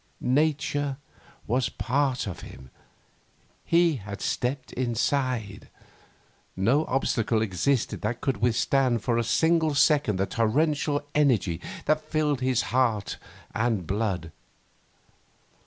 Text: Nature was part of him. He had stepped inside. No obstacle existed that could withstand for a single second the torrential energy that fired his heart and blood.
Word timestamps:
Nature 0.23 0.97
was 1.45 1.69
part 1.69 2.25
of 2.25 2.39
him. 2.41 2.71
He 3.63 3.97
had 3.97 4.19
stepped 4.19 4.73
inside. 4.73 5.69
No 6.55 6.85
obstacle 6.85 7.39
existed 7.43 8.01
that 8.01 8.19
could 8.19 8.37
withstand 8.37 9.03
for 9.03 9.19
a 9.19 9.23
single 9.23 9.75
second 9.75 10.15
the 10.17 10.25
torrential 10.25 11.05
energy 11.13 11.61
that 11.85 12.01
fired 12.01 12.39
his 12.39 12.63
heart 12.73 13.17
and 13.53 13.85
blood. 13.85 14.31